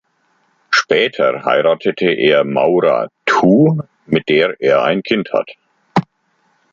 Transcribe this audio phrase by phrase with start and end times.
[0.71, 5.51] Später heiratete er Maura Dhu, mit der er ein Kind hat.